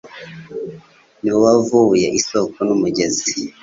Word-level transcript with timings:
Ni 1.21 1.29
wowe 1.31 1.41
wavubuye 1.43 2.07
isoko 2.19 2.57
n’umugezi 2.67 3.29